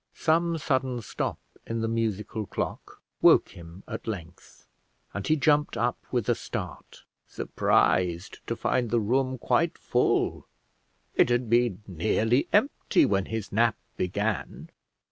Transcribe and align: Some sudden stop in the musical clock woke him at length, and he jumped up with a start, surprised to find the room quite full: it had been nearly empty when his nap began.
Some 0.15 0.57
sudden 0.57 1.03
stop 1.03 1.37
in 1.67 1.81
the 1.81 1.87
musical 1.87 2.47
clock 2.47 3.03
woke 3.21 3.49
him 3.49 3.83
at 3.87 4.07
length, 4.07 4.65
and 5.13 5.27
he 5.27 5.35
jumped 5.35 5.77
up 5.77 5.99
with 6.11 6.27
a 6.27 6.33
start, 6.33 7.03
surprised 7.27 8.39
to 8.47 8.55
find 8.55 8.89
the 8.89 8.99
room 8.99 9.37
quite 9.37 9.77
full: 9.77 10.47
it 11.13 11.29
had 11.29 11.51
been 11.51 11.83
nearly 11.85 12.47
empty 12.51 13.05
when 13.05 13.25
his 13.25 13.51
nap 13.51 13.75
began. 13.95 14.71